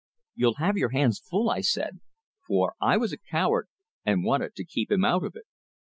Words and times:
"You'll 0.33 0.55
have 0.55 0.77
your 0.77 0.89
hands 0.89 1.19
full," 1.19 1.51
I 1.51 1.61
said 1.61 1.99
for 2.47 2.73
I 2.81 2.97
was 2.97 3.13
a 3.13 3.19
coward, 3.19 3.67
and 4.03 4.23
wanted 4.23 4.55
to 4.55 4.65
keep 4.65 4.89
him 4.91 5.05
out 5.05 5.23
of 5.23 5.35
it. 5.35 5.45